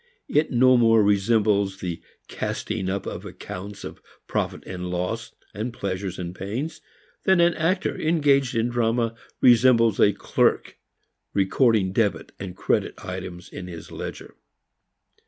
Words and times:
It 0.27 0.49
no 0.49 0.77
more 0.77 1.03
resembles 1.03 1.77
the 1.79 2.01
casting 2.27 2.89
up 2.89 3.05
of 3.05 3.23
accounts 3.23 3.83
of 3.83 4.01
profit 4.25 4.63
and 4.65 4.89
loss, 4.89 5.33
pleasures 5.73 6.17
and 6.17 6.33
pains, 6.33 6.81
than 7.25 7.39
an 7.39 7.53
actor 7.53 7.95
engaged 7.95 8.55
in 8.55 8.69
drama 8.69 9.13
resembles 9.41 9.99
a 9.99 10.11
clerk 10.11 10.79
recording 11.35 11.93
debit 11.93 12.31
and 12.39 12.57
credit 12.57 12.95
items 13.05 13.47
in 13.49 13.67
his 13.67 13.91
ledger. 13.91 14.33